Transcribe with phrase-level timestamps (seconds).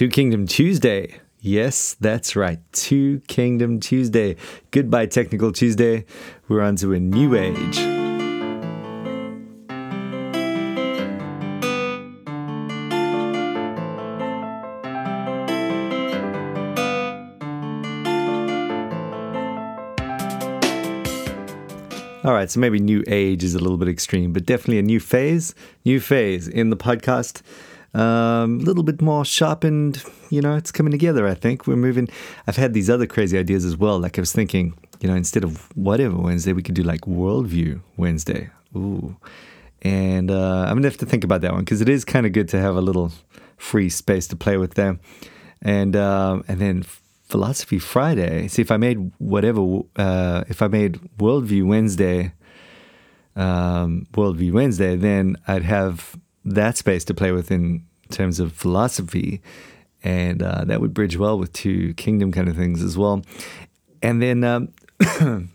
[0.00, 1.20] Two Kingdom Tuesday.
[1.40, 2.58] Yes, that's right.
[2.72, 4.36] Two Kingdom Tuesday.
[4.70, 6.06] Goodbye, Technical Tuesday.
[6.48, 7.78] We're on to a new age.
[22.24, 24.98] All right, so maybe new age is a little bit extreme, but definitely a new
[24.98, 25.54] phase.
[25.84, 27.42] New phase in the podcast.
[27.92, 30.02] A um, little bit more sharpened.
[30.30, 31.26] You know, it's coming together.
[31.26, 32.08] I think we're moving.
[32.46, 33.98] I've had these other crazy ideas as well.
[33.98, 37.80] Like I was thinking, you know, instead of whatever Wednesday, we could do like Worldview
[37.96, 38.50] Wednesday.
[38.76, 39.16] Ooh,
[39.82, 42.32] and uh, I'm gonna have to think about that one because it is kind of
[42.32, 43.12] good to have a little
[43.56, 44.98] free space to play with there.
[45.62, 46.84] And uh, and then
[47.30, 48.48] Philosophy Friday.
[48.48, 52.32] See, if I made whatever, uh, if I made Worldview Wednesday,
[53.36, 59.40] um, Worldview Wednesday, then I'd have that space to play with in terms of philosophy,
[60.02, 63.22] and uh, that would bridge well with two kingdom kind of things as well.
[64.02, 64.72] And then um,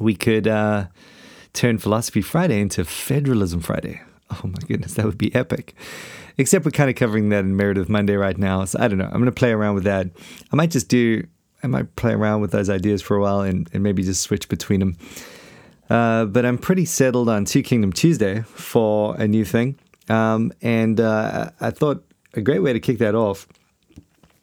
[0.00, 0.86] we could uh,
[1.52, 4.02] turn Philosophy Friday into Federalism Friday.
[4.30, 5.74] Oh my goodness, that would be epic.
[6.38, 8.64] Except we're kind of covering that in Meredith Monday right now.
[8.64, 9.04] So I don't know.
[9.04, 10.08] I'm going to play around with that.
[10.50, 11.26] I might just do,
[11.62, 14.48] I might play around with those ideas for a while and, and maybe just switch
[14.48, 14.96] between them.
[15.90, 19.78] Uh, but I'm pretty settled on Two Kingdom Tuesday for a new thing.
[20.08, 23.46] Um, and uh, I thought a great way to kick that off,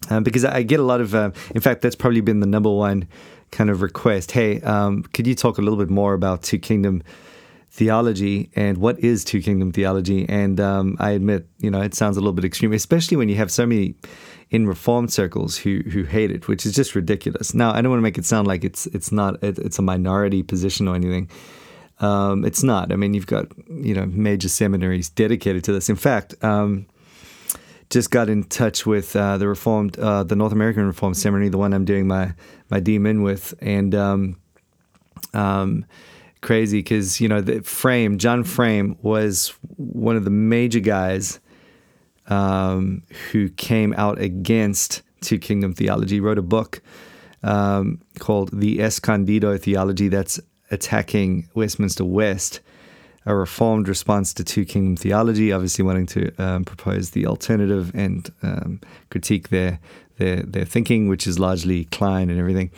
[0.10, 2.72] um, because I get a lot of, uh, in fact, that's probably been the number
[2.72, 3.08] one
[3.52, 4.32] kind of request.
[4.32, 7.04] Hey, um, could you talk a little bit more about Two Kingdom
[7.72, 10.28] theology and what is Two Kingdom theology?
[10.30, 13.36] And um, I admit, you know, it sounds a little bit extreme, especially when you
[13.36, 13.96] have so many
[14.52, 17.54] in reformed circles who who hate it, which is just ridiculous.
[17.54, 20.42] Now, I don't want to make it sound like it's it's not it's a minority
[20.42, 21.30] position or anything.
[22.00, 22.92] Um, it's not.
[22.92, 25.90] I mean, you've got you know major seminaries dedicated to this.
[25.90, 26.86] In fact, um,
[27.90, 31.58] just got in touch with uh, the Reformed, uh, the North American Reformed Seminary, the
[31.58, 32.34] one I'm doing my
[32.70, 34.38] my DMin with, and um,
[35.34, 35.86] um,
[36.42, 41.40] crazy because you know the Frame, John Frame was one of the major guys
[42.28, 46.20] um, who came out against Two Kingdom theology.
[46.20, 46.82] Wrote a book
[47.44, 50.08] um, called the Escondido Theology.
[50.08, 50.40] That's
[50.72, 52.60] attacking Westminster West,
[53.26, 58.32] a reformed response to two kingdom theology, obviously wanting to um, propose the alternative and
[58.42, 59.80] um, critique their,
[60.18, 62.72] their their thinking, which is largely Kline and everything,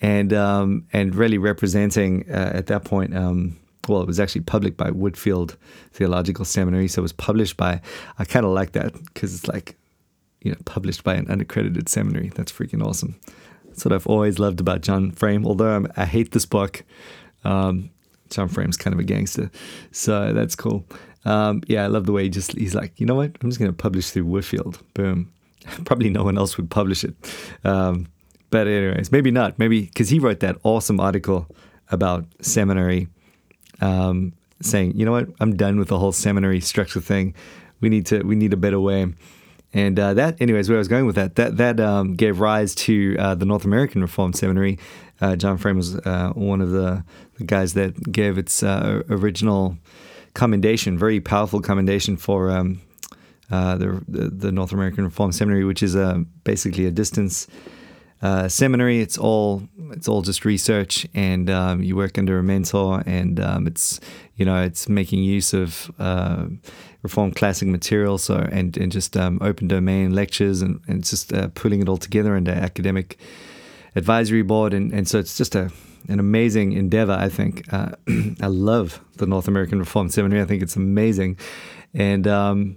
[0.00, 3.16] and um, and really representing uh, at that point.
[3.16, 3.56] Um,
[3.88, 5.56] well, it was actually published by Whitefield
[5.92, 7.80] Theological Seminary, so it was published by.
[8.18, 9.76] I kind of like that because it's like,
[10.42, 12.30] you know, published by an unaccredited seminary.
[12.34, 13.18] That's freaking awesome.
[13.80, 15.46] That's what I've always loved about John Frame.
[15.46, 16.84] Although I'm, i hate this book,
[17.44, 17.88] um,
[18.28, 19.50] John Frame's kind of a gangster,
[19.90, 20.84] so that's cool.
[21.24, 23.34] Um, yeah, I love the way he just he's like, you know what?
[23.40, 24.82] I'm just going to publish through Whitefield.
[24.92, 25.32] Boom.
[25.86, 27.14] Probably no one else would publish it.
[27.64, 28.08] Um,
[28.50, 29.58] but anyways, maybe not.
[29.58, 31.46] Maybe because he wrote that awesome article
[31.90, 33.08] about seminary,
[33.80, 35.28] um, saying, you know what?
[35.40, 37.34] I'm done with the whole seminary structure thing.
[37.80, 39.06] We need to we need a better way.
[39.72, 42.74] And uh, that, anyways, where I was going with that, that that um, gave rise
[42.76, 44.78] to uh, the North American Reformed Seminary.
[45.20, 47.04] Uh, John Frame was uh, one of the,
[47.38, 49.76] the, guys that gave its uh, original
[50.34, 52.80] commendation, very powerful commendation for um,
[53.50, 55.94] uh, the, the, the North American Reformed Seminary, which is
[56.42, 57.46] basically a distance
[58.48, 59.00] seminary.
[59.00, 63.66] It's all it's all just research, and um, you work under a mentor, and um,
[63.66, 64.00] it's
[64.36, 65.90] you know it's making use of
[67.02, 71.48] Reformed classic material, so and and just um, open domain lectures and and just uh,
[71.54, 73.18] putting it all together into academic
[73.96, 75.72] advisory board, and and so it's just a
[76.08, 77.12] an amazing endeavor.
[77.12, 77.92] I think uh,
[78.42, 80.42] I love the North American Reformed Seminary.
[80.42, 81.38] I think it's amazing,
[81.94, 82.76] and um,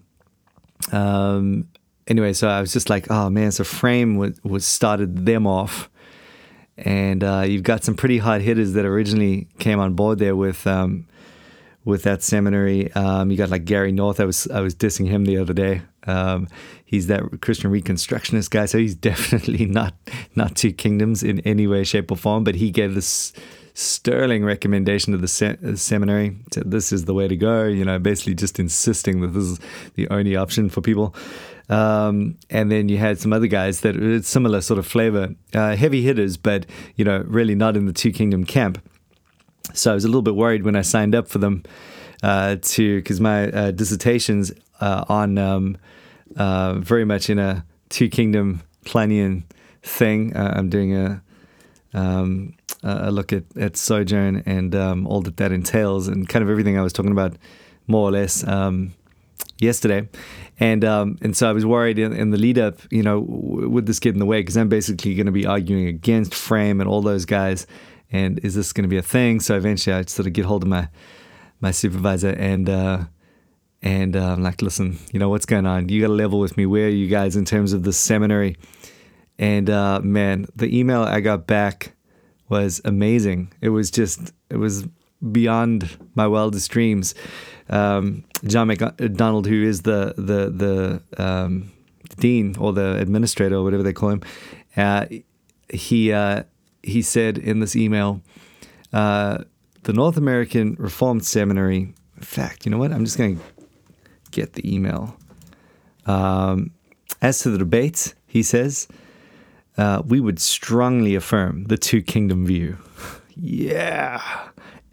[0.94, 1.68] um,
[2.08, 5.90] anyway, so I was just like, oh man, so Frame was, was started them off.
[6.76, 10.66] And uh, you've got some pretty hot hitters that originally came on board there with
[10.66, 11.08] um,
[11.86, 12.92] with that seminary.
[12.94, 14.20] Um, you got like Gary North.
[14.20, 15.82] I was I was dissing him the other day.
[16.08, 16.48] Um,
[16.84, 19.94] he's that Christian Reconstructionist guy, so he's definitely not
[20.36, 22.44] not two kingdoms in any way, shape, or form.
[22.44, 23.34] But he gave this
[23.76, 26.38] sterling recommendation to the se- seminary.
[26.54, 27.66] Said this is the way to go.
[27.66, 29.60] You know, basically just insisting that this is
[29.96, 31.16] the only option for people.
[31.70, 35.76] Um, and then you had some other guys that it's similar sort of flavor, uh,
[35.76, 36.66] heavy hitters, but
[36.96, 38.82] you know, really not in the two kingdom camp.
[39.74, 41.64] So I was a little bit worried when I signed up for them
[42.22, 44.52] uh, to because my uh, dissertation's
[44.82, 45.78] uh, on um,
[46.36, 49.44] uh, very much in a two kingdom Klinean
[49.82, 50.36] thing.
[50.36, 51.22] Uh, I'm doing a
[51.94, 56.50] um, a look at, at sojourn and um, all that that entails, and kind of
[56.50, 57.38] everything I was talking about,
[57.88, 58.46] more or less.
[58.46, 58.94] Um,
[59.60, 60.08] yesterday,
[60.60, 63.70] and um, and so I was worried in, in the lead up, you know, w-
[63.70, 64.42] would this get in the way?
[64.42, 67.68] Because I'm basically going to be arguing against Frame and all those guys,
[68.12, 69.40] and is this going to be a thing?
[69.40, 70.90] So eventually, I sort of get hold of my
[71.62, 72.70] my supervisor and.
[72.70, 73.04] Uh,
[73.86, 75.90] and uh, I'm like, listen, you know what's going on?
[75.90, 76.66] You got to level with me.
[76.66, 78.56] Where are you guys in terms of the seminary?
[79.38, 81.94] And uh, man, the email I got back
[82.48, 83.52] was amazing.
[83.60, 84.88] It was just, it was
[85.32, 87.14] beyond my wildest dreams.
[87.70, 91.72] Um, John McDonald, who is the the the um,
[92.18, 94.22] dean or the administrator or whatever they call him,
[94.76, 95.06] uh,
[95.70, 96.44] he uh,
[96.82, 98.22] he said in this email,
[98.92, 99.40] uh,
[99.84, 101.94] the North American Reformed Seminary.
[102.18, 102.92] In fact, you know what?
[102.92, 103.44] I'm just going to
[104.32, 105.18] get the email.
[106.06, 106.72] Um,
[107.22, 108.88] as to the debates, he says,
[109.78, 112.78] uh, we would strongly affirm the two kingdom view.
[113.36, 114.22] yeah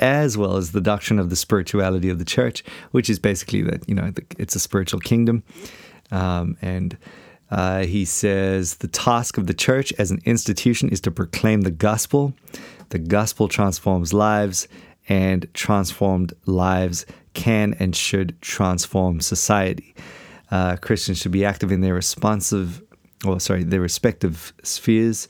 [0.00, 3.88] as well as the doctrine of the spirituality of the church, which is basically that
[3.88, 5.44] you know it's a spiritual kingdom.
[6.10, 6.96] Um, and
[7.50, 11.70] uh, he says the task of the church as an institution is to proclaim the
[11.70, 12.34] gospel.
[12.88, 14.66] The gospel transforms lives,
[15.08, 19.94] and transformed lives can and should transform society.
[20.50, 22.82] Uh, Christians should be active in their responsive,
[23.24, 25.28] or sorry, their respective spheres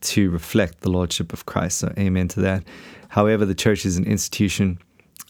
[0.00, 1.78] to reflect the lordship of Christ.
[1.78, 2.64] So, amen to that.
[3.08, 4.78] However, the church is an institution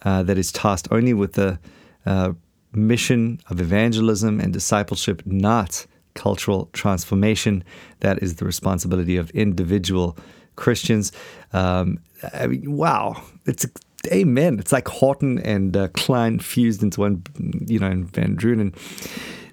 [0.02, 1.58] uh, that is tasked only with the
[2.06, 2.32] uh,
[2.72, 7.64] mission of evangelism and discipleship, not cultural transformation.
[8.00, 10.16] That is the responsibility of individual
[10.56, 11.12] Christians.
[11.52, 11.98] Um,
[12.34, 13.66] I mean, wow, it's
[14.12, 14.58] amen.
[14.58, 17.22] It's like Horton and uh, Kline fused into one,
[17.66, 18.74] you know, and VanDrunen.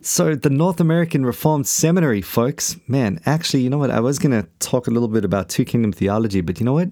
[0.07, 3.92] So the North American Reformed Seminary, folks, man, actually, you know what?
[3.92, 6.71] I was going to talk a little bit about two kingdom theology, but you know
[6.71, 6.89] what?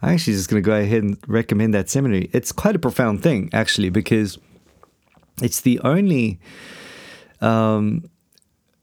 [0.00, 2.30] I'm actually just going to go ahead and recommend that seminary.
[2.32, 4.38] It's quite a profound thing, actually, because
[5.42, 6.38] it's the only.
[7.40, 8.08] Um,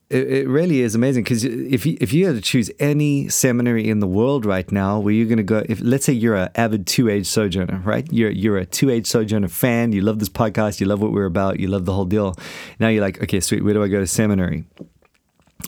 [0.10, 3.88] it, it really is amazing because if you, if you had to choose any seminary
[3.88, 6.50] in the world right now where you're going to go, if let's say you're an
[6.56, 8.08] avid two age sojourner, right?
[8.12, 9.92] You're you're a two age sojourner fan.
[9.92, 10.80] You love this podcast.
[10.80, 11.60] You love what we're about.
[11.60, 12.36] You love the whole deal.
[12.80, 13.64] Now you're like, okay, sweet.
[13.64, 14.66] Where do I go to seminary?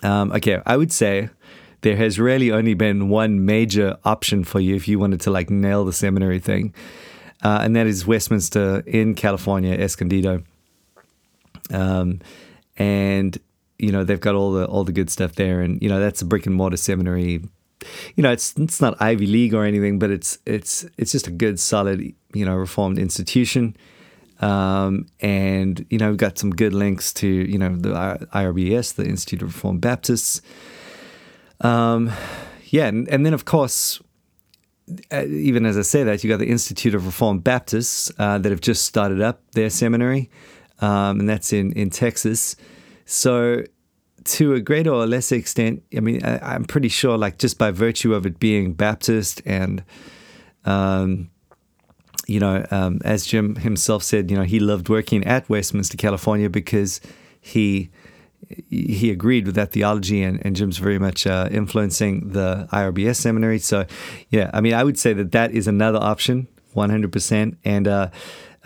[0.02, 1.30] Um, okay, I would say
[1.82, 5.52] there has really only been one major option for you if you wanted to like
[5.52, 6.74] nail the seminary thing,
[7.44, 10.42] uh, and that is Westminster in California, Escondido.
[11.72, 12.22] Um,
[12.78, 13.38] and
[13.81, 16.22] you know they've got all the all the good stuff there, and you know that's
[16.22, 17.42] a brick and mortar seminary.
[18.16, 21.31] You know it's it's not Ivy League or anything, but it's it's it's just a
[21.31, 23.75] good, solid, you know, reformed institution.
[24.42, 27.89] Um, and you know, we've got some good links to you know the
[28.33, 30.42] IRBS, the Institute of Reformed Baptists.
[31.62, 32.12] Um,
[32.66, 34.01] yeah, and, and then of course,
[35.12, 38.50] uh, even as I say that, you got the Institute of Reformed Baptists uh, that
[38.50, 40.30] have just started up their seminary,
[40.80, 42.56] um, and that's in in Texas.
[43.12, 43.66] So,
[44.24, 47.69] to a greater or lesser extent, I mean, I, am pretty sure, like just by
[47.72, 49.84] virtue of it being Baptist and,
[50.63, 51.30] um,
[52.25, 56.50] you know, um, as Jim himself said, you know, he loved working at Westminster, California,
[56.50, 57.02] because
[57.42, 57.90] he
[58.69, 63.60] he agreed with that theology, and, and Jim's very much uh, influencing the IRBS seminary.
[63.60, 63.86] So,
[64.30, 67.58] yeah, I mean, I would say that that is another option, 100%.
[67.66, 68.10] And uh,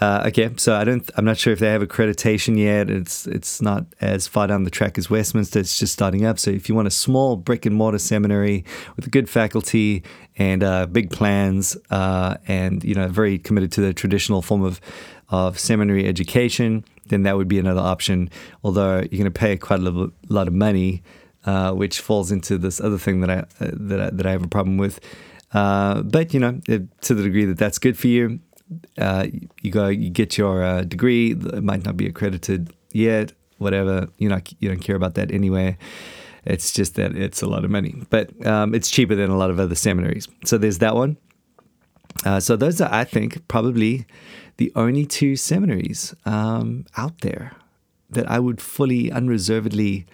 [0.02, 2.90] uh, okay, so I don't, I'm not sure if they have accreditation yet.
[2.90, 5.60] It's it's not as far down the track as Westminster.
[5.60, 6.38] It's just starting up.
[6.38, 10.04] So if you want a small brick and mortar seminary with a good faculty
[10.38, 14.82] and uh, big plans, uh, and you know, very committed to the traditional form of
[15.30, 18.30] of seminary education then that would be another option.
[18.64, 21.04] Although you're going to pay quite a lot of money,
[21.46, 24.44] uh, which falls into this other thing that I uh, that I, that I have
[24.44, 25.00] a problem with.
[25.54, 28.40] Uh, but you know, to the degree that that's good for you,
[28.98, 29.28] uh,
[29.62, 31.32] you go you get your uh, degree.
[31.32, 33.34] It might not be accredited yet.
[33.58, 35.78] Whatever you know, you don't care about that anyway.
[36.46, 39.50] It's just that it's a lot of money, but um, it's cheaper than a lot
[39.50, 40.28] of other seminaries.
[40.46, 41.18] So there's that one.
[42.24, 44.06] Uh, so those are, I think, probably
[44.58, 47.54] the only two seminaries um, out there
[48.10, 50.06] that I would fully, unreservedly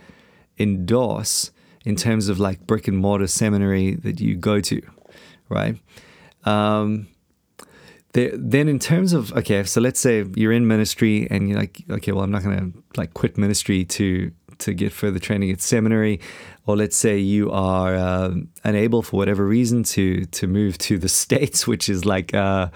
[0.58, 1.51] endorse
[1.86, 4.81] in terms of like brick and mortar seminary that you go to,
[5.50, 5.77] right?
[6.43, 7.08] Um,
[8.13, 11.83] there, then in terms of okay, so let's say you're in ministry and you're like,
[11.89, 15.61] okay, well, I'm not going to like quit ministry to to get further training at
[15.61, 16.19] seminary,
[16.65, 21.09] or let's say you are uh, unable for whatever reason to to move to the
[21.23, 22.33] states, which is like.
[22.33, 22.69] Uh,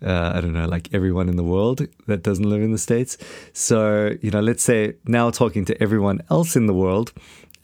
[0.00, 3.18] uh, I don't know, like everyone in the world that doesn't live in the States.
[3.52, 7.12] So, you know, let's say now talking to everyone else in the world,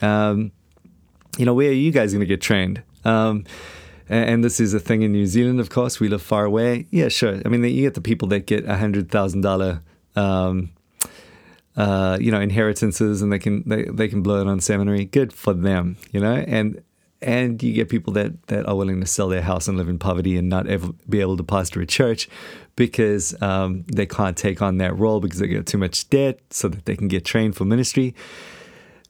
[0.00, 0.50] um,
[1.38, 2.82] you know, where are you guys going to get trained?
[3.04, 3.44] Um,
[4.08, 6.00] and this is a thing in New Zealand, of course.
[6.00, 6.86] We live far away.
[6.90, 7.40] Yeah, sure.
[7.44, 9.44] I mean, you get the people that get a hundred thousand
[10.16, 10.70] um,
[11.76, 15.04] uh, you know, inheritances, and they can they, they can blow it on seminary.
[15.04, 16.82] Good for them, you know, and
[17.20, 19.98] and you get people that that are willing to sell their house and live in
[19.98, 22.28] poverty and not ever be able to pastor a church
[22.76, 26.68] because um, they can't take on that role because they get too much debt, so
[26.68, 28.14] that they can get trained for ministry.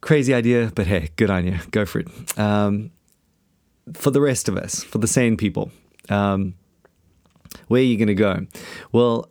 [0.00, 1.58] Crazy idea, but hey, good on you.
[1.70, 2.38] Go for it.
[2.38, 2.90] Um,
[3.92, 5.70] for the rest of us, for the sane people,
[6.08, 6.54] um,
[7.68, 8.46] where are you going to go?
[8.92, 9.28] Well,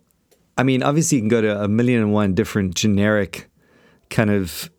[0.56, 3.50] I mean, obviously, you can go to a million and one different generic
[4.10, 4.70] kind of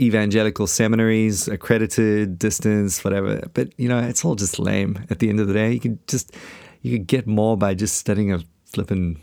[0.00, 3.42] evangelical seminaries, accredited, distance, whatever.
[3.52, 5.04] But you know, it's all just lame.
[5.10, 6.34] At the end of the day, you could just
[6.80, 9.20] you could get more by just studying a flipping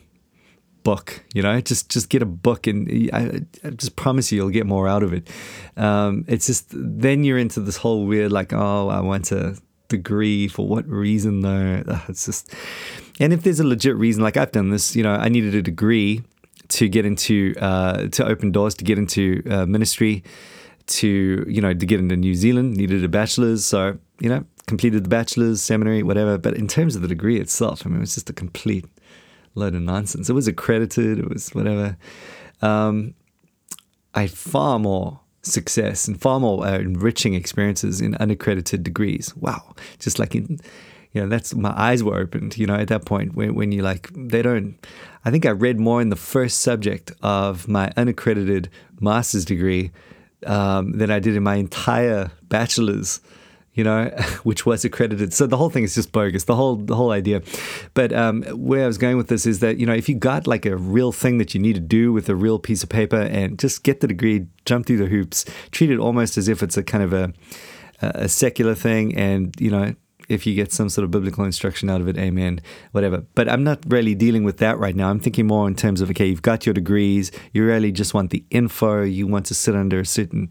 [0.84, 1.24] book.
[1.34, 4.68] You know, just just get a book, and I, I just promise you, you'll get
[4.68, 5.28] more out of it.
[5.76, 9.58] Um, it's just then you're into this whole weird like, oh, I want a
[9.90, 11.84] degree for what reason though?
[12.08, 12.54] It's just,
[13.20, 15.62] and if there's a legit reason, like I've done this, you know, I needed a
[15.62, 16.24] degree
[16.70, 20.24] to get into uh, to open doors to get into uh, ministry
[20.88, 25.04] to you know to get into New Zealand needed a bachelor's so you know completed
[25.04, 28.16] the bachelor's seminary whatever but in terms of the degree itself I mean it was
[28.16, 28.86] just a complete
[29.56, 31.98] load of nonsense it was accredited it was whatever
[32.62, 33.14] um,
[34.14, 39.36] I far more success and far more uh, enriching experiences in unaccredited degrees.
[39.36, 39.76] Wow.
[40.00, 40.60] Just like in
[41.12, 43.82] you know that's my eyes were opened you know at that point when, when you
[43.82, 44.76] like they don't
[45.26, 48.70] i think i read more in the first subject of my unaccredited
[49.00, 49.90] master's degree
[50.46, 53.22] um, than I did in my entire bachelor's,
[53.74, 54.06] you know,
[54.44, 55.34] which was accredited.
[55.34, 56.44] So the whole thing is just bogus.
[56.46, 57.42] The whole the whole idea.
[57.94, 60.48] But um, where I was going with this is that you know if you got
[60.48, 63.22] like a real thing that you need to do with a real piece of paper
[63.22, 66.78] and just get the degree, jump through the hoops, treat it almost as if it's
[66.78, 67.34] a kind of a
[68.02, 69.94] a secular thing, and you know
[70.30, 73.26] if you get some sort of biblical instruction out of it, amen, whatever.
[73.36, 75.10] But I'm not really dealing with that right now.
[75.10, 78.30] I'm thinking more in terms of okay, you've got your degrees, you really just want
[78.30, 80.50] the info, you want to sit under a certain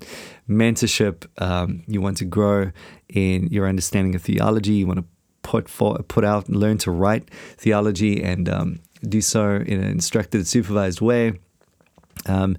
[0.48, 2.72] mentorship, um, you want to grow
[3.08, 5.06] in your understanding of theology, you want to
[5.42, 9.90] put for, put out and learn to write theology and um, do so in an
[9.90, 11.38] instructed, supervised way.
[12.26, 12.56] Um,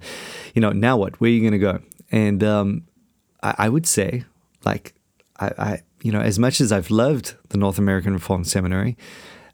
[0.54, 1.20] you know, now what?
[1.20, 1.80] Where are you going to go?
[2.10, 2.82] And um,
[3.42, 4.24] I, I would say,
[4.64, 4.94] like,
[5.38, 8.96] I, I you know, as much as I've loved the North American Reformed Seminary,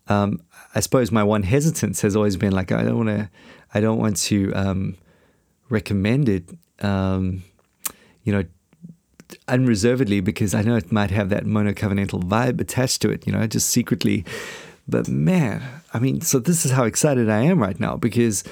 [0.09, 0.41] um,
[0.75, 3.31] I suppose my one hesitance has always been like I don't want to,
[3.75, 4.97] I don't want to um,
[5.69, 6.45] recommend it,
[6.81, 7.43] um,
[8.23, 8.45] you know,
[9.49, 13.47] unreservedly because I know it might have that monocovenantal vibe attached to it, you know,
[13.47, 14.25] just secretly.
[14.87, 15.63] But man,
[15.93, 18.45] I mean, so this is how excited I am right now because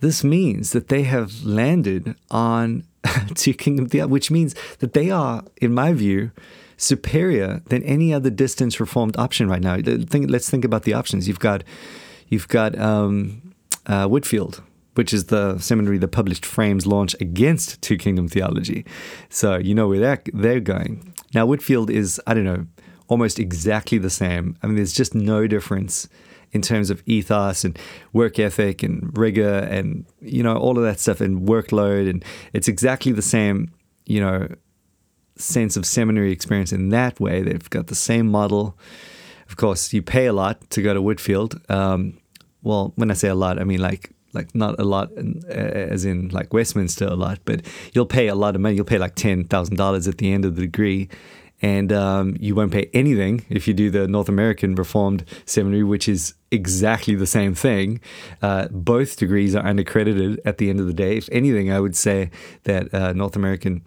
[0.00, 2.84] this means that they have landed on
[3.34, 6.30] two kingdom theology, which means that they are, in my view,
[6.84, 9.78] superior than any other distance reformed option right now.
[9.80, 11.28] Think, let's think about the options.
[11.28, 11.64] You've got
[12.28, 13.54] you've got um,
[13.86, 14.62] uh, Whitefield,
[14.94, 18.84] which is the seminary that published Frame's launch against Two Kingdom theology.
[19.28, 21.14] So you know where they're, they're going.
[21.34, 22.66] Now Whitefield is I don't know
[23.08, 24.56] almost exactly the same.
[24.62, 26.08] I mean, there's just no difference
[26.52, 27.78] in terms of ethos and
[28.12, 32.68] work ethic and rigor and you know all of that stuff and workload and it's
[32.68, 33.70] exactly the same
[34.06, 34.48] you know
[35.36, 37.42] sense of seminary experience in that way.
[37.42, 38.78] They've got the same model.
[39.48, 41.60] Of course, you pay a lot to go to Whitefield.
[41.70, 42.18] Um,
[42.62, 46.04] well, when I say a lot, I mean like like not a lot uh, as
[46.04, 48.74] in like Westminster a lot, but you'll pay a lot of money.
[48.76, 51.08] You'll pay like ten thousand dollars at the end of the degree,
[51.62, 56.08] and um, you won't pay anything if you do the North American Reformed Seminary, which
[56.08, 58.00] is exactly the same thing.
[58.42, 61.16] Uh, both degrees are unaccredited at the end of the day.
[61.16, 62.30] If anything, I would say
[62.64, 63.84] that uh, North American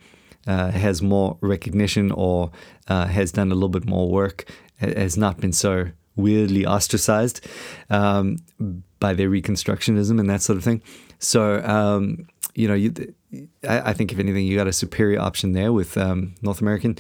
[0.48, 2.52] uh, has more recognition or
[2.88, 4.46] uh, has done a little bit more work,
[4.80, 7.46] has not been so weirdly ostracized
[7.90, 8.38] um,
[9.00, 10.82] by their reconstructionism and that sort of thing.
[11.20, 12.94] So, um, you know, you,
[13.68, 16.98] I, I, think if anything, you got a superior option there with um, North American.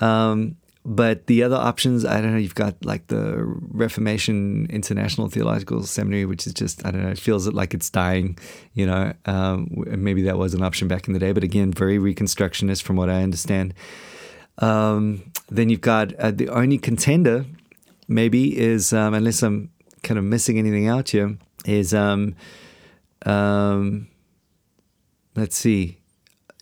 [0.00, 5.84] Um, but the other options, I don't know, you've got like the Reformation International Theological
[5.84, 8.36] Seminary, which is just, I don't know, it feels like it's dying,
[8.74, 9.12] you know.
[9.26, 12.96] Um, maybe that was an option back in the day, but again, very Reconstructionist from
[12.96, 13.74] what I understand.
[14.58, 17.46] Um, then you've got uh, the only contender,
[18.08, 19.70] maybe, is, um, unless I'm
[20.02, 22.34] kind of missing anything out here, is, um,
[23.24, 24.08] um,
[25.36, 26.01] let's see,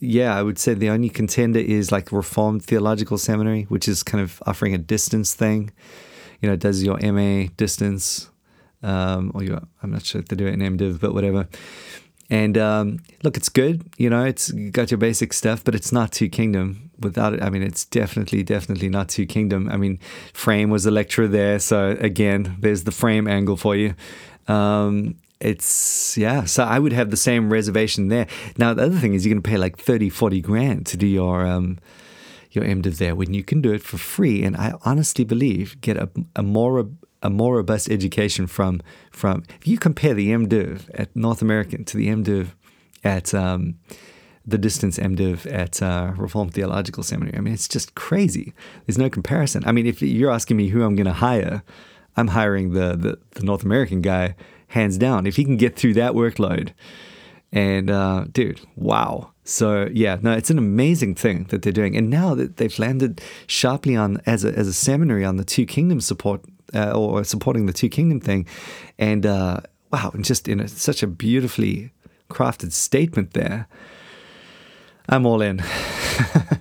[0.00, 4.22] yeah, I would say the only contender is like Reformed Theological Seminary, which is kind
[4.22, 5.70] of offering a distance thing.
[6.40, 8.30] You know, does your MA distance,
[8.82, 11.48] um, or your, I'm not sure if they do it in MDiv, but whatever.
[12.30, 13.84] And um, look, it's good.
[13.98, 16.90] You know, it's got your basic stuff, but it's not two kingdom.
[17.00, 19.68] Without it, I mean, it's definitely, definitely not two kingdom.
[19.68, 19.98] I mean,
[20.32, 23.94] Frame was a lecturer there, so again, there's the Frame angle for you.
[24.48, 28.26] Um, it's yeah so i would have the same reservation there.
[28.58, 31.06] Now the other thing is you're going to pay like 30 40 grand to do
[31.06, 31.78] your um
[32.50, 35.96] your mdiv there when you can do it for free and i honestly believe get
[35.96, 36.88] a, a more
[37.22, 41.96] a more robust education from from if you compare the mdiv at north american to
[41.96, 42.48] the mdiv
[43.04, 43.76] at um,
[44.46, 47.36] the distance MDiv at uh, Reformed Theological Seminary.
[47.36, 48.52] I mean, it's just crazy.
[48.86, 49.62] There's no comparison.
[49.66, 51.62] I mean, if you're asking me who I'm going to hire,
[52.16, 54.34] I'm hiring the, the, the North American guy
[54.70, 55.26] hands down.
[55.26, 56.72] If he can get through that workload,
[57.52, 59.32] and uh, dude, wow.
[59.44, 61.96] So yeah, no, it's an amazing thing that they're doing.
[61.96, 65.66] And now that they've landed sharply on as a as a seminary on the Two
[65.66, 66.42] Kingdoms support
[66.74, 68.46] uh, or supporting the Two Kingdom thing,
[68.98, 69.60] and uh,
[69.92, 71.92] wow, and just in a, such a beautifully
[72.28, 73.66] crafted statement there.
[75.08, 75.62] I'm all in.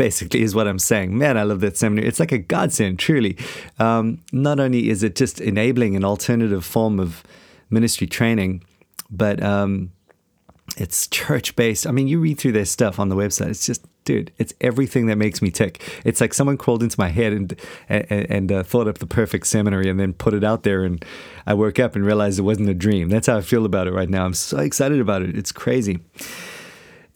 [0.00, 1.18] Basically, is what I'm saying.
[1.18, 2.08] Man, I love that seminary.
[2.08, 3.36] It's like a godsend, truly.
[3.78, 7.22] Um, not only is it just enabling an alternative form of
[7.68, 8.64] ministry training,
[9.10, 9.92] but um,
[10.78, 11.86] it's church based.
[11.86, 13.50] I mean, you read through their stuff on the website.
[13.50, 15.82] It's just, dude, it's everything that makes me tick.
[16.02, 19.48] It's like someone crawled into my head and and, and uh, thought up the perfect
[19.48, 21.04] seminary and then put it out there, and
[21.46, 23.10] I woke up and realized it wasn't a dream.
[23.10, 24.24] That's how I feel about it right now.
[24.24, 25.36] I'm so excited about it.
[25.36, 25.98] It's crazy.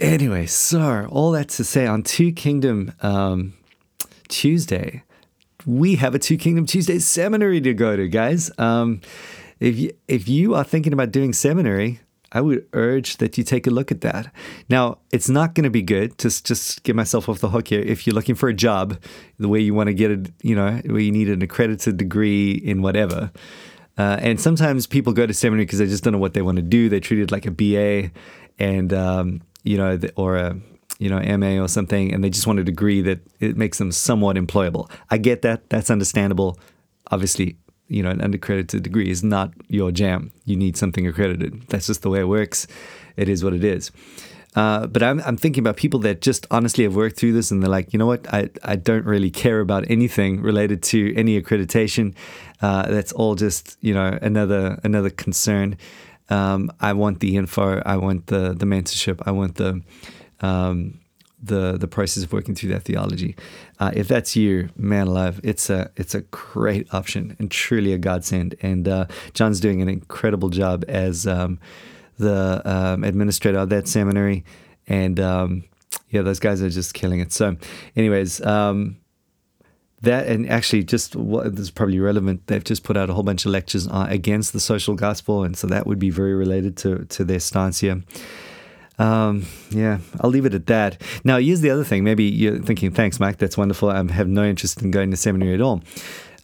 [0.01, 3.55] Anyway, so all that to say, on Two Kingdom um,
[4.29, 5.03] Tuesday,
[5.67, 8.51] we have a Two Kingdom Tuesday seminary to go to, guys.
[8.59, 9.01] Um,
[9.61, 12.01] if you, if you are thinking about doing seminary,
[12.33, 14.35] I would urge that you take a look at that.
[14.69, 17.81] Now, it's not going to be good to just get myself off the hook here.
[17.81, 18.99] If you're looking for a job,
[19.39, 22.51] the way you want to get it, you know, where you need an accredited degree
[22.51, 23.31] in whatever.
[23.97, 26.57] Uh, and sometimes people go to seminary because they just don't know what they want
[26.57, 26.89] to do.
[26.89, 28.11] They treat it like a BA,
[28.59, 30.57] and um, you know, or a
[30.99, 33.91] you know MA or something, and they just want a degree that it makes them
[33.91, 34.91] somewhat employable.
[35.11, 35.69] I get that.
[35.71, 36.59] That's understandable.
[37.11, 37.57] Obviously,
[37.89, 40.33] you know, an unaccredited degree is not your jam.
[40.45, 41.63] You need something accredited.
[41.69, 42.67] That's just the way it works.
[43.17, 43.91] It is what it is.
[44.57, 47.61] Uh, but I'm, I'm thinking about people that just honestly have worked through this and
[47.63, 51.41] they're like, you know what, I, I don't really care about anything related to any
[51.41, 52.15] accreditation.
[52.63, 55.77] Uh, that's all just you know another another concern.
[56.31, 57.83] Um, I want the info.
[57.85, 59.23] I want the the mentorship.
[59.27, 59.83] I want the
[60.41, 61.01] um,
[61.43, 63.37] the the process of working through that theology.
[63.79, 67.99] Uh, if that's you, man alive, it's a it's a great option and truly a
[67.99, 68.55] godsend.
[68.63, 71.61] And uh, John's doing an incredible job as um,
[72.19, 74.45] the um, administrator of that seminary,
[74.87, 75.65] and um,
[76.11, 77.33] yeah, those guys are just killing it.
[77.33, 77.57] So,
[77.97, 78.41] anyways.
[78.45, 78.97] Um,
[80.05, 83.45] that and actually just what is probably relevant they've just put out a whole bunch
[83.45, 87.05] of lectures uh, against the social gospel and so that would be very related to
[87.07, 88.03] to their stance here
[88.99, 91.01] um, yeah, I'll leave it at that.
[91.25, 92.05] Now, here's the other thing.
[92.05, 93.91] Maybe you're thinking, thanks, Mike, that's wonderful.
[93.91, 95.83] I have no interest in going to seminary at all.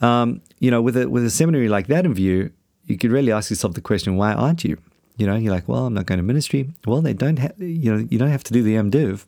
[0.01, 2.51] Um, you know, with a, with a seminary like that in view,
[2.87, 4.79] you could really ask yourself the question, why aren't you?
[5.17, 6.71] You know, you're like, well, I'm not going to ministry.
[6.87, 9.27] Well, they don't have, you know, you don't have to do the MDiv.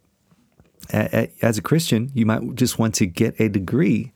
[0.93, 4.13] As a Christian, you might just want to get a degree,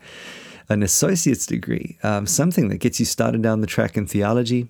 [0.69, 4.69] an associate's degree, um, something that gets you started down the track in theology.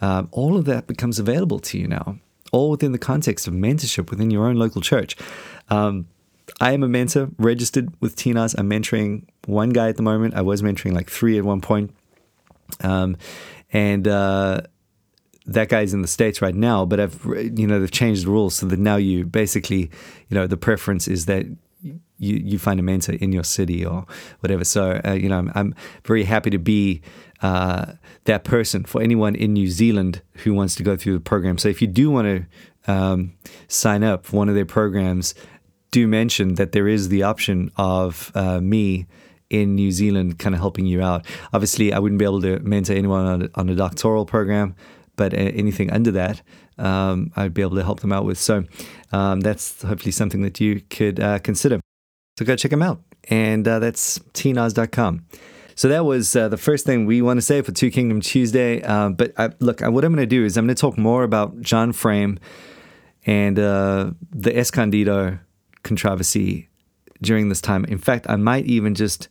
[0.00, 2.18] Um, all of that becomes available to you now
[2.52, 5.16] all within the context of mentorship within your own local church.
[5.68, 6.06] Um,
[6.60, 8.54] I am a mentor registered with TNAS.
[8.58, 10.34] I'm mentoring one guy at the moment.
[10.34, 11.94] I was mentoring like three at one point.
[12.80, 13.16] Um,
[13.72, 14.62] and uh,
[15.46, 18.56] that guy's in the States right now, but I've, you know, they've changed the rules
[18.56, 19.90] so that now you basically,
[20.28, 21.46] you know, the preference is that
[21.82, 24.06] you, you find a mentor in your city or
[24.40, 24.64] whatever.
[24.64, 27.02] So, uh, you know, I'm, I'm, very happy to be
[27.42, 27.92] uh,
[28.24, 31.58] that person for anyone in New Zealand who wants to go through the program.
[31.58, 32.26] So, if you do want
[32.86, 33.34] to um,
[33.68, 35.34] sign up for one of their programs,
[35.90, 39.06] do mention that there is the option of uh, me
[39.48, 41.24] in New Zealand kind of helping you out.
[41.52, 44.74] Obviously, I wouldn't be able to mentor anyone on on a doctoral program,
[45.16, 46.42] but anything under that,
[46.78, 48.38] um, I'd be able to help them out with.
[48.38, 48.64] So
[49.12, 51.80] um, that's hopefully something that you could uh, consider.
[52.38, 53.00] So go check them out.
[53.28, 55.26] And uh, that's tnas.com.
[55.74, 58.82] So that was uh, the first thing we want to say for Two Kingdom Tuesday.
[58.82, 61.22] Uh, but I, look, what I'm going to do is I'm going to talk more
[61.22, 62.38] about John Frame
[63.26, 65.38] and uh, the Escondido
[65.82, 66.68] controversy
[67.20, 67.84] during this time.
[67.84, 69.28] In fact, I might even just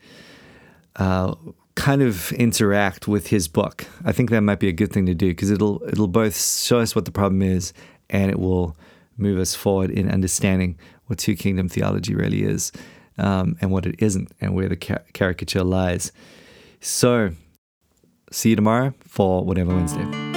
[0.97, 1.33] uh,
[1.75, 3.85] kind of interact with his book.
[4.03, 6.79] I think that might be a good thing to do because it'll it'll both show
[6.79, 7.73] us what the problem is
[8.09, 8.75] and it will
[9.17, 12.71] move us forward in understanding what two kingdom theology really is
[13.17, 16.11] um, and what it isn't and where the ca- caricature lies.
[16.81, 17.31] So,
[18.31, 20.34] see you tomorrow for Whatever Wednesday.